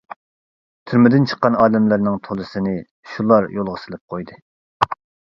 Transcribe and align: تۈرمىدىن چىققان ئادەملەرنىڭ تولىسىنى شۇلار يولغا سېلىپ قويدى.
تۈرمىدىن 0.91 1.25
چىققان 1.31 1.57
ئادەملەرنىڭ 1.65 2.17
تولىسىنى 2.27 2.73
شۇلار 3.11 3.45
يولغا 3.57 3.75
سېلىپ 3.83 4.03
قويدى. 4.15 4.39